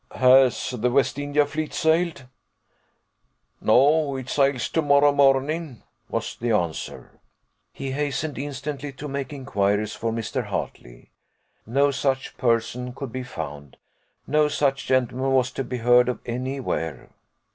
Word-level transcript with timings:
"Has 0.15 0.71
the 0.71 0.89
West 0.89 1.19
India 1.19 1.45
fleet 1.45 1.75
sailed?" 1.75 2.25
"No: 3.61 4.15
it 4.15 4.29
sails 4.29 4.67
to 4.69 4.81
morrow 4.81 5.11
morning," 5.11 5.83
was 6.09 6.35
the 6.35 6.49
answer. 6.51 7.19
He 7.71 7.91
hastened 7.91 8.39
instantly 8.39 8.93
to 8.93 9.07
make 9.07 9.31
inquiries 9.31 9.93
for 9.93 10.11
Mr. 10.11 10.45
Hartley. 10.45 11.11
No 11.67 11.91
such 11.91 12.35
person 12.37 12.93
could 12.95 13.11
be 13.11 13.21
found, 13.21 13.77
no 14.25 14.47
such 14.47 14.87
gentleman 14.87 15.33
was 15.33 15.51
to 15.51 15.63
be 15.63 15.77
heard 15.77 16.09
of 16.09 16.19
any 16.25 16.59
where. 16.59 17.11